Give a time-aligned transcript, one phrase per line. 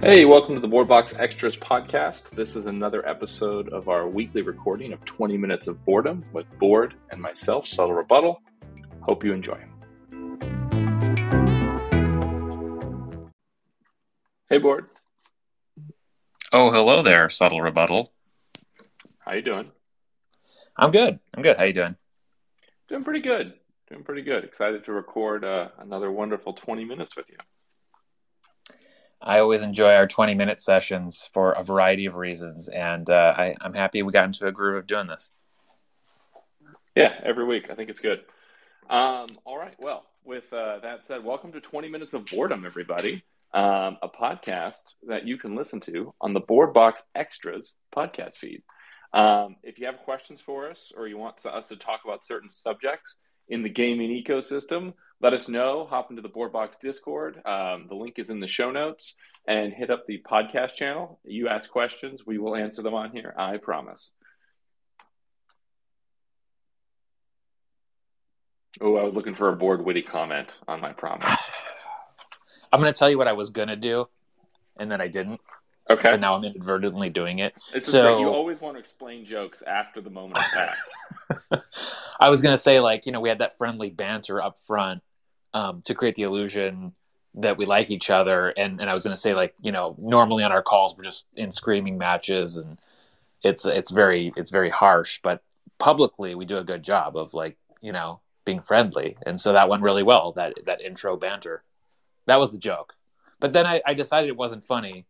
[0.00, 2.30] Hey, welcome to the Bored Box Extras podcast.
[2.30, 6.94] This is another episode of our weekly recording of 20 Minutes of Boredom with Bored
[7.10, 8.40] and myself, Subtle Rebuttal.
[9.00, 9.58] Hope you enjoy.
[14.48, 14.86] Hey, Bored.
[16.52, 18.12] Oh, hello there, Subtle Rebuttal.
[19.26, 19.72] How you doing?
[20.76, 21.18] I'm good.
[21.34, 21.56] I'm good.
[21.56, 21.96] How you doing?
[22.88, 23.54] Doing pretty good.
[23.90, 24.44] Doing pretty good.
[24.44, 27.36] Excited to record uh, another wonderful 20 minutes with you.
[29.20, 33.54] I always enjoy our 20 minute sessions for a variety of reasons, and uh, I,
[33.60, 35.30] I'm happy we got into a groove of doing this.
[36.94, 37.68] Yeah, every week.
[37.70, 38.20] I think it's good.
[38.88, 39.74] Um, all right.
[39.78, 43.22] Well, with uh, that said, welcome to 20 Minutes of Boredom, everybody.
[43.52, 48.62] Um, a podcast that you can listen to on the Bored Box Extras podcast feed.
[49.12, 52.50] Um, if you have questions for us or you want us to talk about certain
[52.50, 53.16] subjects
[53.48, 55.86] in the gaming ecosystem, let us know.
[55.90, 57.36] Hop into the Bored Box Discord.
[57.44, 59.14] Um, the link is in the show notes
[59.46, 61.18] and hit up the podcast channel.
[61.24, 63.34] You ask questions, we will answer them on here.
[63.36, 64.10] I promise.
[68.80, 71.26] Oh, I was looking for a board witty comment on my promise.
[72.72, 74.06] I'm going to tell you what I was going to do,
[74.76, 75.40] and then I didn't.
[75.90, 76.12] Okay.
[76.12, 77.54] And now I'm inadvertently doing it.
[77.72, 78.20] This is so great.
[78.20, 80.74] You always want to explain jokes after the moment has
[81.50, 81.64] passed.
[82.20, 85.02] I was going to say, like, you know, we had that friendly banter up front
[85.54, 86.92] um, to create the illusion
[87.34, 88.48] that we like each other.
[88.48, 91.04] And, and I was going to say, like, you know, normally on our calls, we're
[91.04, 92.78] just in screaming matches and
[93.42, 95.42] it's, it's very, it's very harsh, but
[95.78, 99.16] publicly we do a good job of like, you know, being friendly.
[99.24, 101.62] And so that went really well, that, that intro banter.
[102.26, 102.94] That was the joke.
[103.40, 105.06] But then I, I decided it wasn't funny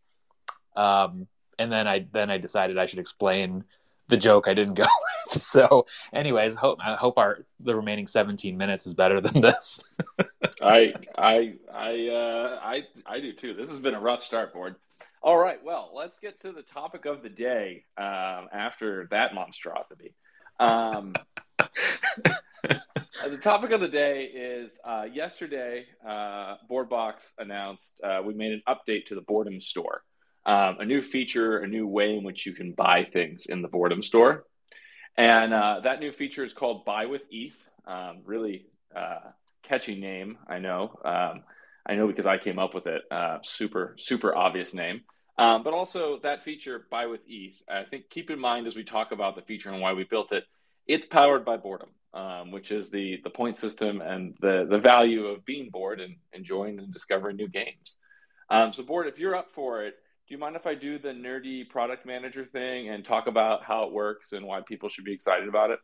[0.79, 1.27] um,
[1.57, 3.65] and then I then I decided I should explain
[4.07, 4.85] the joke I didn't go
[5.33, 5.41] with.
[5.41, 9.83] So, anyways, hope I hope our the remaining 17 minutes is better than this.
[10.61, 13.53] I I I uh, I I do too.
[13.53, 14.75] This has been a rough start, Bored.
[15.21, 20.13] All right, well, let's get to the topic of the day um, after that monstrosity.
[20.61, 21.13] Um,
[22.63, 28.53] the topic of the day is uh, yesterday, uh, Bored Box announced uh, we made
[28.53, 30.03] an update to the Boredom store
[30.45, 33.67] um, a new feature, a new way in which you can buy things in the
[33.67, 34.45] Boredom store.
[35.17, 37.53] And uh, that new feature is called Buy with ETH.
[37.85, 39.31] Um, really uh,
[39.63, 40.99] catchy name, I know.
[41.03, 41.43] Um,
[41.85, 43.01] I know because I came up with it.
[43.11, 45.01] Uh, super, super obvious name.
[45.37, 47.55] Um, but also that feature, Buy with ETH.
[47.69, 50.31] I think keep in mind as we talk about the feature and why we built
[50.31, 50.43] it,
[50.87, 55.27] it's powered by boredom, um, which is the the point system and the the value
[55.27, 57.95] of being bored and enjoying and discovering new games.
[58.49, 59.95] Um, so, Bored, if you're up for it,
[60.29, 63.85] do you mind if I do the nerdy product manager thing and talk about how
[63.85, 65.79] it works and why people should be excited about it?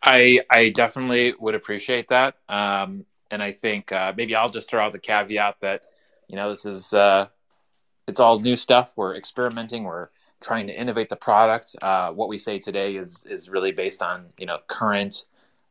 [0.00, 2.36] I I definitely would appreciate that.
[2.48, 5.84] Um, and I think uh, maybe I'll just throw out the caveat that
[6.28, 7.26] you know this is uh,
[8.06, 8.92] it's all new stuff.
[8.94, 9.82] We're experimenting.
[9.82, 11.74] We're trying to innovate the product.
[11.82, 15.24] Uh, what we say today is is really based on you know current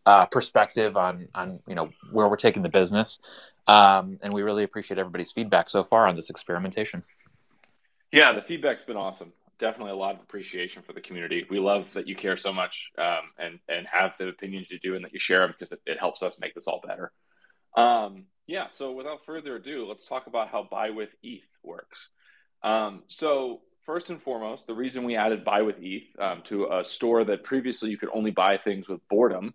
[0.06, 3.20] uh, perspective on on you know where we're taking the business.
[3.68, 7.04] Um, and we really appreciate everybody's feedback so far on this experimentation.
[8.12, 9.34] Yeah, the feedback's been awesome.
[9.60, 11.46] Definitely a lot of appreciation for the community.
[11.50, 14.96] We love that you care so much um, and and have the opinions you do
[14.96, 17.12] and that you share them because it, it helps us make this all better.
[17.76, 18.68] Um, yeah.
[18.68, 22.10] So without further ado, let's talk about how Buy with ETH works.
[22.64, 26.84] Um, so first and foremost, the reason we added Buy with ETH um, to a
[26.84, 29.54] store that previously you could only buy things with boredom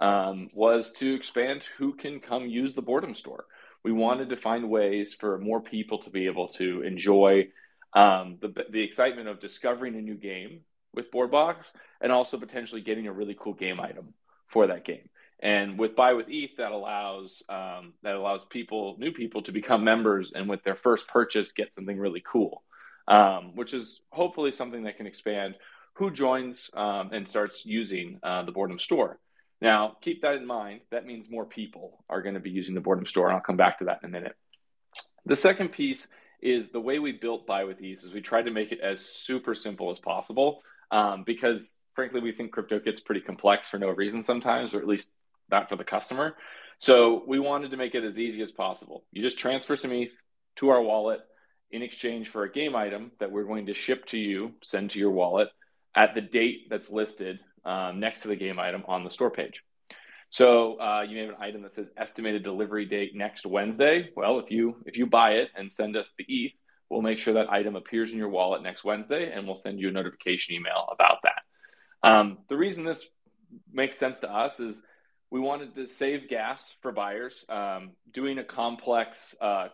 [0.00, 3.46] um, was to expand who can come use the boredom store.
[3.82, 7.48] We wanted to find ways for more people to be able to enjoy
[7.96, 10.60] um, the, the excitement of discovering a new game
[10.92, 14.12] with Bored Box and also potentially getting a really cool game item
[14.48, 15.08] for that game.
[15.40, 19.82] And with Buy with ETH, that allows um, that allows people, new people, to become
[19.82, 22.62] members and with their first purchase get something really cool,
[23.08, 25.54] um, which is hopefully something that can expand
[25.94, 29.18] who joins um, and starts using uh, the Boredom Store.
[29.62, 30.80] Now, keep that in mind.
[30.90, 33.56] That means more people are going to be using the Boredom Store, and I'll come
[33.56, 34.36] back to that in a minute.
[35.24, 36.06] The second piece
[36.40, 39.00] is the way we built Buy with ETH is we tried to make it as
[39.00, 43.88] super simple as possible um, because frankly we think crypto gets pretty complex for no
[43.88, 45.10] reason sometimes or at least
[45.50, 46.36] not for the customer.
[46.78, 49.04] So we wanted to make it as easy as possible.
[49.12, 50.10] You just transfer some eth
[50.56, 51.20] to our wallet
[51.70, 54.98] in exchange for a game item that we're going to ship to you send to
[54.98, 55.48] your wallet
[55.94, 59.62] at the date that's listed um, next to the game item on the store page
[60.36, 64.10] so uh, you may have an item that says estimated delivery date next Wednesday.
[64.14, 66.52] Well, if you if you buy it and send us the ETH,
[66.90, 69.88] we'll make sure that item appears in your wallet next Wednesday, and we'll send you
[69.88, 72.06] a notification email about that.
[72.06, 73.06] Um, the reason this
[73.72, 74.82] makes sense to us is
[75.30, 77.46] we wanted to save gas for buyers.
[77.48, 79.68] Um, doing a complex uh,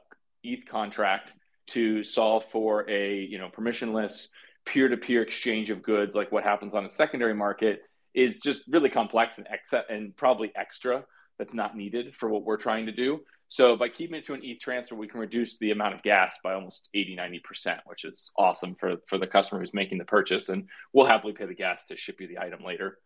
[0.44, 1.32] ETH contract
[1.70, 4.28] to solve for a you know permissionless
[4.64, 7.82] peer-to-peer exchange of goods like what happens on a secondary market
[8.14, 11.04] is just really complex and ex- and probably extra
[11.38, 13.20] that's not needed for what we're trying to do.
[13.48, 16.36] So by keeping it to an ETH transfer, we can reduce the amount of gas
[16.42, 20.48] by almost 80, 90%, which is awesome for, for the customer who's making the purchase.
[20.48, 22.98] And we'll happily pay the gas to ship you the item later.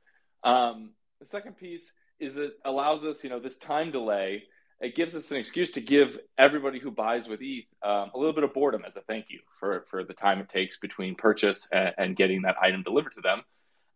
[0.44, 4.44] Um, the second piece is it allows us, you know, this time delay.
[4.80, 8.34] It gives us an excuse to give everybody who buys with ETH um, a little
[8.34, 11.66] bit of boredom as a thank you for, for the time it takes between purchase
[11.72, 13.42] and, and getting that item delivered to them.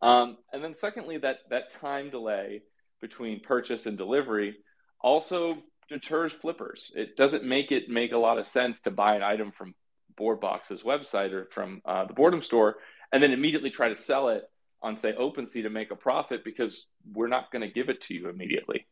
[0.02, 2.62] Um, and then secondly, that that time delay
[3.00, 4.56] between purchase and delivery
[5.00, 5.58] also
[5.88, 6.90] deters flippers.
[6.94, 9.74] It doesn't make it make a lot of sense to buy an item from
[10.16, 12.76] Bored Box's website or from uh, the Boredom store
[13.12, 14.44] and then immediately try to sell it
[14.82, 18.14] on say OpenSea to make a profit because we're not going to give it to
[18.14, 18.86] you immediately.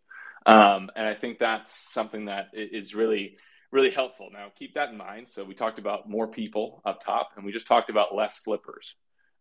[0.45, 3.37] Um, and I think that's something that is really
[3.71, 4.29] really helpful.
[4.33, 5.29] Now keep that in mind.
[5.29, 8.95] So we talked about more people up top, and we just talked about less flippers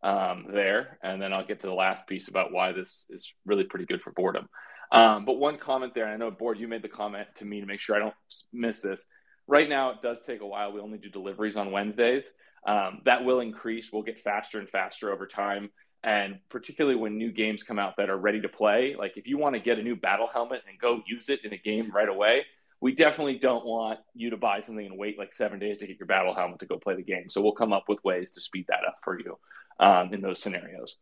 [0.03, 0.99] um, there.
[1.03, 4.01] And then I'll get to the last piece about why this is really pretty good
[4.01, 4.47] for boredom.
[4.91, 7.65] Um, but one comment there, I know, Bored, you made the comment to me to
[7.65, 8.13] make sure I don't
[8.53, 9.03] miss this.
[9.47, 10.71] Right now, it does take a while.
[10.71, 12.29] We only do deliveries on Wednesdays.
[12.65, 13.89] Um, that will increase.
[13.91, 15.69] We'll get faster and faster over time.
[16.03, 19.37] And particularly when new games come out that are ready to play, like if you
[19.37, 22.07] want to get a new battle helmet and go use it in a game right
[22.07, 22.45] away,
[22.79, 25.97] we definitely don't want you to buy something and wait like seven days to get
[25.99, 27.29] your battle helmet to go play the game.
[27.29, 29.37] So we'll come up with ways to speed that up for you
[29.79, 30.95] um, in those scenarios.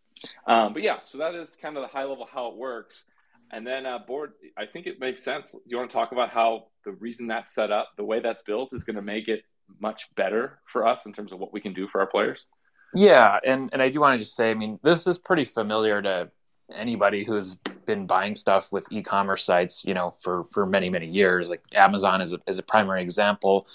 [0.47, 3.03] Um, but yeah, so that is kind of the high level how it works.
[3.51, 5.55] And then uh, Bored, I think it makes sense.
[5.65, 8.69] You want to talk about how the reason that's set up, the way that's built,
[8.73, 9.43] is going to make it
[9.79, 12.45] much better for us in terms of what we can do for our players?
[12.93, 16.01] Yeah, and and I do want to just say, I mean, this is pretty familiar
[16.01, 16.31] to
[16.73, 17.55] anybody who's
[17.85, 21.49] been buying stuff with e-commerce sites, you know, for for many many years.
[21.49, 23.67] Like Amazon is a is a primary example.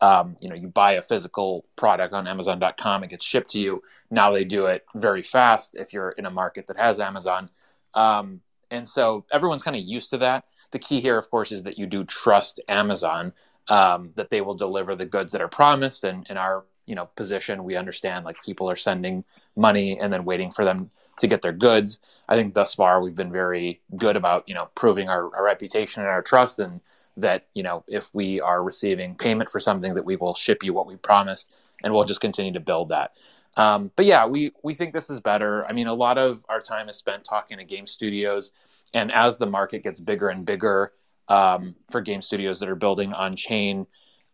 [0.00, 3.82] Um, you know, you buy a physical product on Amazon.com, it gets shipped to you.
[4.10, 7.48] Now they do it very fast if you're in a market that has Amazon.
[7.94, 8.40] Um,
[8.70, 10.44] and so everyone's kind of used to that.
[10.70, 13.32] The key here, of course, is that you do trust Amazon
[13.68, 16.04] um, that they will deliver the goods that are promised.
[16.04, 19.24] And in our you know position, we understand like people are sending
[19.56, 21.98] money and then waiting for them to get their goods.
[22.28, 26.02] I think thus far we've been very good about you know proving our, our reputation
[26.02, 26.80] and our trust, and
[27.16, 30.72] that you know if we are receiving payment for something, that we will ship you
[30.72, 31.50] what we promised,
[31.82, 33.12] and we'll just continue to build that.
[33.56, 35.66] Um, but yeah, we we think this is better.
[35.66, 38.52] I mean, a lot of our time is spent talking to game studios,
[38.92, 40.92] and as the market gets bigger and bigger
[41.28, 43.86] um, for game studios that are building on chain,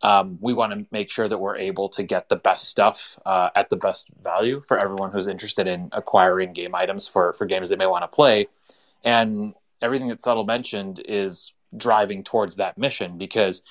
[0.02, 3.50] um, we want to make sure that we're able to get the best stuff uh,
[3.54, 7.68] at the best value for everyone who's interested in acquiring game items for for games
[7.68, 8.48] they may want to play,
[9.04, 13.62] and everything that Subtle mentioned is driving towards that mission because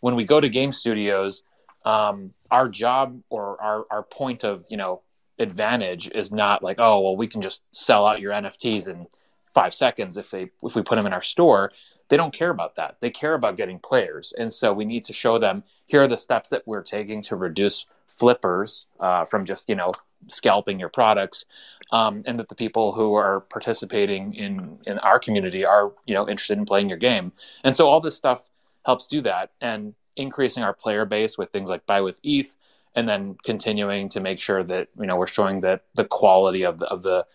[0.00, 1.42] when we go to game studios
[1.84, 5.02] um, our job or our, our point of you know
[5.38, 9.06] advantage is not like oh well we can just sell out your nfts in
[9.54, 11.72] five seconds if they if we put them in our store
[12.08, 12.96] they don't care about that.
[13.00, 14.32] They care about getting players.
[14.36, 17.36] And so we need to show them here are the steps that we're taking to
[17.36, 19.92] reduce flippers uh, from just you know
[20.26, 21.44] scalping your products
[21.92, 26.28] um, and that the people who are participating in in our community are you know
[26.28, 27.32] interested in playing your game.
[27.62, 28.48] And so all this stuff
[28.84, 32.56] helps do that and increasing our player base with things like buy with ETH,
[32.94, 36.78] and then continuing to make sure that you know we're showing that the quality of
[36.78, 37.26] the of the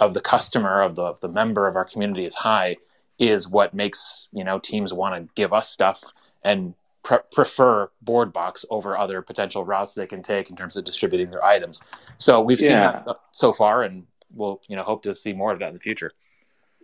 [0.00, 2.76] of the customer of the of the member of our community is high
[3.18, 6.02] is what makes you know teams want to give us stuff
[6.44, 10.84] and pre- prefer Bored Box over other potential routes they can take in terms of
[10.84, 11.82] distributing their items
[12.16, 12.66] so we've yeah.
[12.66, 15.74] seen that so far and we'll you know hope to see more of that in
[15.74, 16.12] the future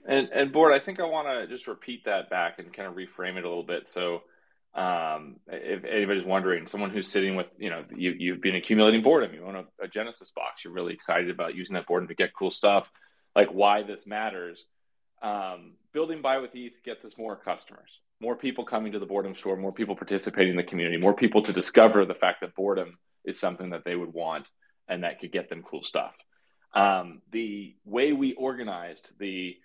[0.07, 2.95] and and Bored i think i want to just repeat that back and kind of
[2.95, 4.23] reframe it a little bit so
[4.75, 9.35] um, if anybody's wondering, someone who's sitting with, you know, you, you've been accumulating boredom,
[9.35, 12.33] you own a, a, Genesis box, you're really excited about using that boredom to get
[12.33, 12.89] cool stuff,
[13.35, 14.67] like why this matters.
[15.23, 19.35] Um, building buy with ETH gets us more customers, more people coming to the boredom
[19.35, 22.99] store, more people participating in the community, more people to discover the fact that boredom
[23.25, 24.49] is something that they would want
[24.89, 26.15] and that could get them cool stuff.
[26.75, 29.57] Um, the way we organized the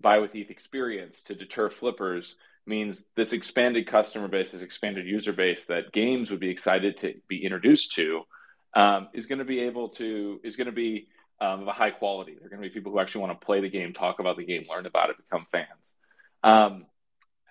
[0.00, 2.34] buy with ETH experience to deter flippers
[2.66, 7.14] means this expanded customer base, this expanded user base that games would be excited to
[7.28, 8.22] be introduced to,
[8.74, 11.08] um, is going to be able to is going to be
[11.40, 12.36] um, of a high quality.
[12.38, 14.44] They're going to be people who actually want to play the game, talk about the
[14.44, 15.66] game, learn about it, become fans,
[16.42, 16.86] um,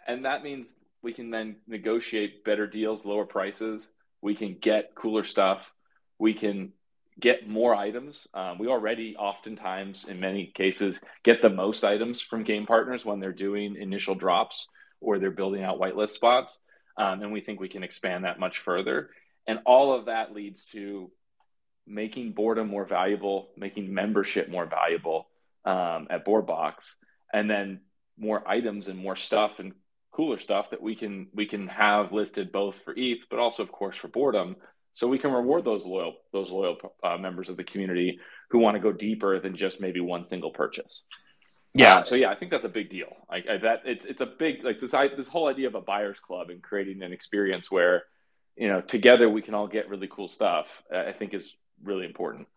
[0.07, 3.89] and that means we can then negotiate better deals, lower prices.
[4.21, 5.71] We can get cooler stuff.
[6.17, 6.73] We can
[7.19, 8.27] get more items.
[8.33, 13.19] Um, we already oftentimes, in many cases, get the most items from game partners when
[13.19, 14.67] they're doing initial drops
[14.99, 16.57] or they're building out whitelist spots.
[16.97, 19.09] Um, and we think we can expand that much further.
[19.47, 21.11] and all of that leads to
[21.87, 25.27] making boredom more valuable, making membership more valuable
[25.65, 26.95] um, at Bored Box,
[27.33, 27.81] and then
[28.17, 29.73] more items and more stuff and
[30.11, 33.71] cooler stuff that we can we can have listed both for ETH, but also of
[33.71, 34.55] course for boredom,
[34.93, 38.75] so we can reward those loyal those loyal uh, members of the community who want
[38.75, 41.03] to go deeper than just maybe one single purchase.
[41.73, 41.97] Yeah.
[41.97, 43.13] Uh, so yeah, I think that's a big deal.
[43.29, 46.19] Like that, it's it's a big like this I, this whole idea of a buyers
[46.19, 48.03] club and creating an experience where
[48.55, 50.67] you know together we can all get really cool stuff.
[50.89, 52.47] I think is really important.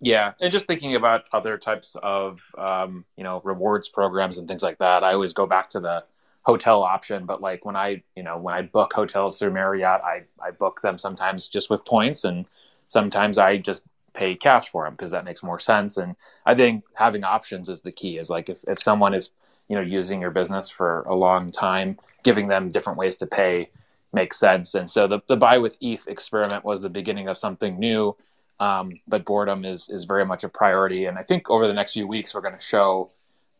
[0.00, 4.62] Yeah, and just thinking about other types of um, you know rewards programs and things
[4.62, 6.04] like that, I always go back to the
[6.42, 7.26] hotel option.
[7.26, 10.80] But like when I you know when I book hotels through Marriott, I I book
[10.80, 12.46] them sometimes just with points, and
[12.88, 13.82] sometimes I just
[14.14, 15.96] pay cash for them because that makes more sense.
[15.96, 18.16] And I think having options is the key.
[18.16, 19.30] Is like if if someone is
[19.68, 23.68] you know using your business for a long time, giving them different ways to pay
[24.12, 24.74] makes sense.
[24.74, 28.16] And so the the buy with ETH experiment was the beginning of something new
[28.60, 31.92] um, but boredom is is very much a priority, and I think over the next
[31.92, 33.10] few weeks we're going to show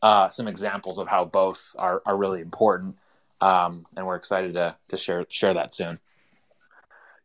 [0.03, 2.97] uh, some examples of how both are are really important,
[3.41, 5.99] um, and we're excited to to share share that soon.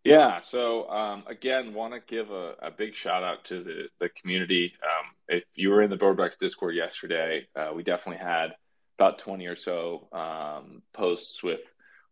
[0.05, 0.39] Yeah.
[0.39, 4.73] So um, again, want to give a, a, big shout out to the the community.
[4.81, 8.55] Um, if you were in the Bored Box Discord yesterday, uh, we definitely had
[8.97, 11.61] about twenty or so um, posts with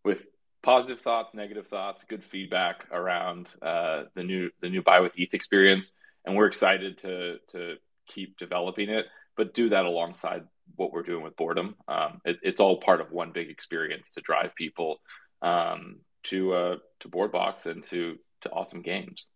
[0.04, 0.26] with
[0.64, 5.34] positive thoughts, negative thoughts, good feedback around uh, the new the new buy with ETH
[5.34, 5.92] experience,
[6.26, 7.76] and we're excited to to
[8.08, 9.06] keep developing it,
[9.38, 10.44] but do that alongside
[10.76, 11.76] what we're doing with boredom.
[11.88, 15.02] Um, it, it's all part of one big experience to drive people
[15.42, 19.28] um, to uh, to Bored Box and to to awesome games.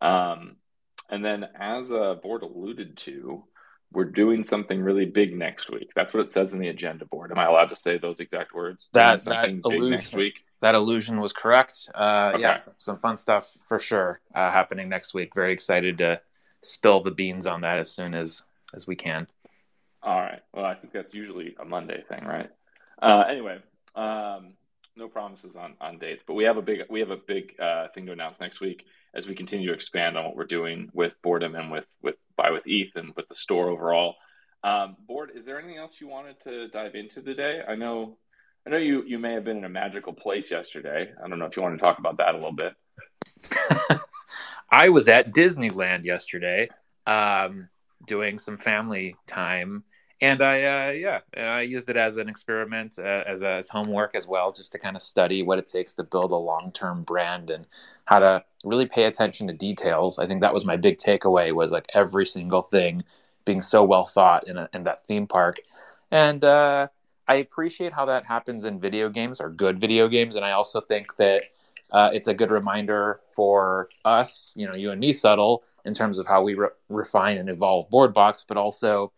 [0.00, 0.56] Um,
[1.08, 3.44] and then, as uh, Bored alluded to,
[3.92, 5.90] we're doing something really big next week.
[5.94, 7.30] That's what it says in the agenda Bored.
[7.30, 8.88] Am I allowed to say those exact words?
[8.92, 9.50] That that
[9.90, 10.34] next week.
[10.62, 11.90] That illusion was correct.
[11.92, 12.42] Uh, okay.
[12.42, 15.34] Yeah, some, some, fun stuff for sure uh, happening next week.
[15.34, 16.20] Very excited to
[16.60, 18.42] spill the beans on that as soon as
[18.72, 19.26] as we can.
[20.04, 20.40] All right.
[20.54, 22.48] Well, I think that's usually a Monday thing, right?
[23.02, 23.58] Uh, anyway,
[23.96, 24.54] um,
[24.94, 27.88] no promises on on dates, but we have a big we have a big uh,
[27.88, 31.12] thing to announce next week as we continue to expand on what we're doing with
[31.22, 34.14] boredom and with with buy with ETH and with the store overall.
[34.64, 37.62] Um, Bored, is there anything else you wanted to dive into today?
[37.66, 38.16] I know,
[38.66, 41.12] I know you you may have been in a magical place yesterday.
[41.22, 42.74] I don't know if you want to talk about that a little bit.
[44.70, 46.68] I was at Disneyland yesterday,
[47.06, 47.68] um,
[48.06, 49.84] doing some family time
[50.22, 54.14] and I uh, yeah, I used it as an experiment, uh, as, a, as homework
[54.14, 57.02] as well, just to kind of study what it takes to build a long term
[57.02, 57.66] brand and
[58.04, 60.20] how to really pay attention to details.
[60.20, 63.02] I think that was my big takeaway was like every single thing
[63.44, 65.56] being so well thought in, a, in that theme park,
[66.12, 66.86] and uh,
[67.28, 70.80] I appreciate how that happens in video games or good video games, and I also
[70.80, 71.44] think that.
[71.90, 76.18] Uh, it's a good reminder for us, you know, you and me, subtle, in terms
[76.18, 79.12] of how we re- refine and evolve Bored Box, but also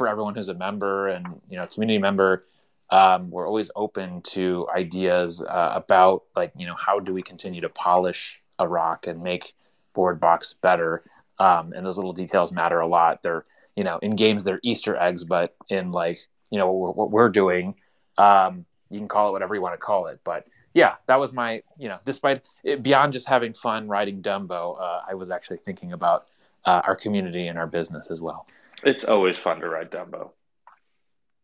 [0.00, 2.46] for everyone who's a member and you know community member
[2.88, 7.60] um, we're always open to ideas uh, about like you know how do we continue
[7.60, 9.52] to polish a rock and make
[9.92, 11.02] Bored Box better
[11.38, 13.44] um, and those little details matter a lot they're
[13.76, 17.10] you know in games they're easter eggs but in like you know what we're, what
[17.10, 17.74] we're doing
[18.18, 21.32] um, you can call it whatever you want to call it but yeah that was
[21.32, 25.58] my you know despite it, beyond just having fun riding dumbo uh, i was actually
[25.58, 26.26] thinking about
[26.66, 28.46] uh, our community and our business as well
[28.82, 30.30] it's always fun to ride Dumbo.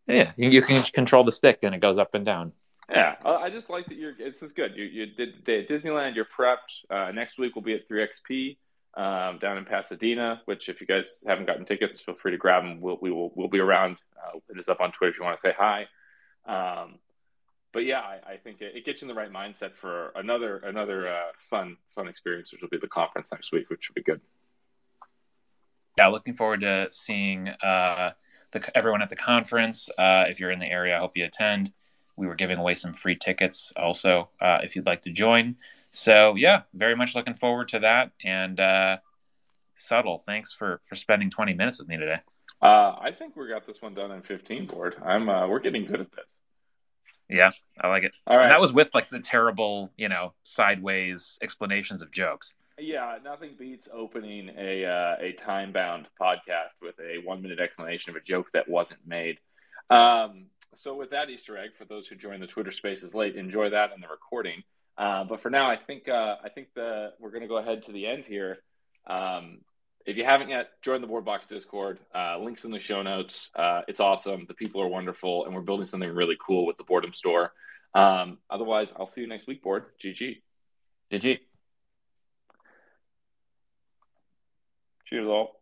[0.07, 2.53] Yeah, you, can control the stick and it goes up and down.
[2.89, 4.15] Yeah, I just like that you're.
[4.15, 4.77] This is good.
[4.77, 6.15] You you did at Disneyland.
[6.15, 6.85] You're prepped.
[6.89, 8.59] Uh, next week we'll be at 3XP
[8.97, 10.43] um, down in Pasadena.
[10.47, 12.81] Which, if you guys haven't gotten tickets, feel free to grab them.
[12.81, 13.99] We'll we will we'll be around.
[14.17, 15.87] Uh, it is up on Twitter if you want to say hi.
[16.47, 16.99] Um,
[17.73, 20.59] but yeah, I, I think it, it, gets you in the right mindset for another
[20.59, 24.03] another uh, fun fun experience, which will be the conference next week, which will be
[24.03, 24.21] good
[25.97, 28.13] yeah, looking forward to seeing uh,
[28.53, 29.89] the, everyone at the conference.
[29.99, 31.73] Uh, if you're in the area, I hope you attend.
[32.17, 35.57] We were giving away some free tickets also uh, if you'd like to join.
[35.97, 38.11] So yeah, very much looking forward to that.
[38.23, 38.99] And uh,
[39.77, 42.19] subtle, thanks for for spending 20 minutes with me today.
[42.61, 44.97] Uh, I think we got this one done in 15 Bored.
[45.03, 46.27] I'm uh, we're getting good at this.
[47.31, 47.51] Yeah,
[47.81, 48.13] I like it.
[48.27, 52.57] All right, and that was with like the terrible, you know, sideways explanations of jokes.
[52.79, 58.11] Yeah, nothing beats opening a uh, a time bound podcast with a one minute explanation
[58.11, 59.39] of a joke that wasn't made.
[59.89, 63.71] Um, so with that Easter egg, for those who joined the Twitter Spaces late, enjoy
[63.71, 64.63] that and the recording.
[64.99, 67.85] Uh, but for now, I think uh, I think the, we're going to go ahead
[67.85, 68.59] to the end here.
[69.07, 69.59] Um,
[70.07, 71.99] if you haven't yet, join the Bored Box Discord.
[72.15, 73.51] Uh, links in the show notes.
[73.55, 74.47] Uh, it's awesome.
[74.47, 77.53] The people are wonderful, and we're building something really cool with the Boredom Store.
[77.95, 79.87] Um, otherwise, I'll see you next week, Bored.
[80.03, 80.43] GG.
[81.11, 81.41] GG.
[85.07, 85.56] Cheers, all.